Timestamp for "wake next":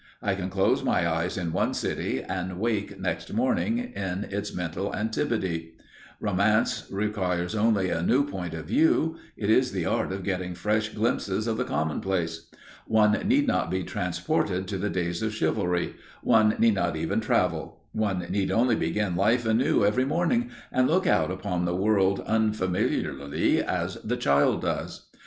2.59-3.31